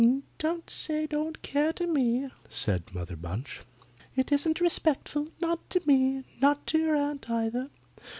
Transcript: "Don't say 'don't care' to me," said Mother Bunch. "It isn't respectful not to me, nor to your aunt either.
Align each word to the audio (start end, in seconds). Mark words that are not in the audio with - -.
"Don't 0.39 0.67
say 0.67 1.05
'don't 1.05 1.43
care' 1.43 1.73
to 1.73 1.85
me," 1.85 2.27
said 2.49 2.85
Mother 2.91 3.15
Bunch. 3.15 3.61
"It 4.15 4.31
isn't 4.31 4.59
respectful 4.59 5.27
not 5.39 5.69
to 5.69 5.81
me, 5.85 6.23
nor 6.41 6.55
to 6.65 6.77
your 6.79 6.95
aunt 6.95 7.29
either. 7.29 7.69